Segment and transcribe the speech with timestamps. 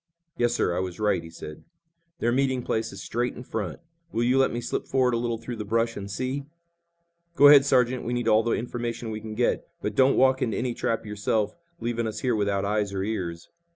[0.35, 1.63] "Yes, sir, I was right," he said.
[2.17, 3.79] "Their meeting place is straight in front.
[4.11, 6.47] Will you let me slip forward a little through the brush and see?"
[7.35, 8.03] "Go ahead, Sergeant.
[8.03, 11.55] We need all the information we can get, but don't walk into any trap yourself,
[11.79, 13.49] leaving us here without eyes or ears."